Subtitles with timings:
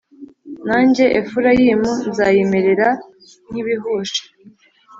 [0.67, 2.89] Nanjye, Efurayimu nzayimerera
[3.49, 4.23] nk’ibihushi,